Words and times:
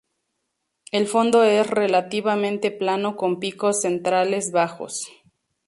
El 0.91 1.05
fondo 1.05 1.43
es 1.43 1.67
relativamente 1.69 2.71
plano 2.71 3.15
con 3.15 3.39
picos 3.39 3.81
centrales 3.81 4.51
bajos. 4.51 5.05